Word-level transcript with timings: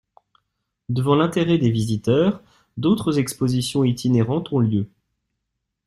Devant 0.89 1.13
l’intérêt 1.13 1.59
des 1.59 1.69
visiteurs, 1.69 2.41
d'autres 2.75 3.19
expositions 3.19 3.83
itinérantes 3.83 4.51
ont 4.51 4.57
lieu. 4.57 4.89